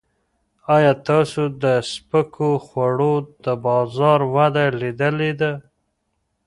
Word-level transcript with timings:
ایا 0.75 0.93
تاسو 1.07 1.41
د 1.63 1.65
سپکو 1.91 2.49
خوړو 2.65 3.15
د 3.43 3.45
بازار 3.65 4.19
وده 4.35 4.65
لیدلې 4.81 5.31
ده؟ 5.41 5.51